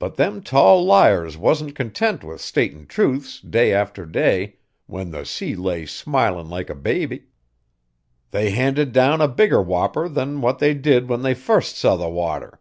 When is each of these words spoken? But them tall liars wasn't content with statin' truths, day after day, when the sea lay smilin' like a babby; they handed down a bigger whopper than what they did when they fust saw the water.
But 0.00 0.16
them 0.16 0.42
tall 0.42 0.84
liars 0.84 1.36
wasn't 1.36 1.76
content 1.76 2.24
with 2.24 2.40
statin' 2.40 2.88
truths, 2.88 3.40
day 3.40 3.72
after 3.72 4.04
day, 4.04 4.56
when 4.86 5.12
the 5.12 5.24
sea 5.24 5.54
lay 5.54 5.86
smilin' 5.86 6.48
like 6.48 6.68
a 6.68 6.74
babby; 6.74 7.26
they 8.32 8.50
handed 8.50 8.90
down 8.92 9.20
a 9.20 9.28
bigger 9.28 9.62
whopper 9.62 10.08
than 10.08 10.40
what 10.40 10.58
they 10.58 10.74
did 10.74 11.08
when 11.08 11.22
they 11.22 11.34
fust 11.34 11.78
saw 11.78 11.94
the 11.94 12.08
water. 12.08 12.60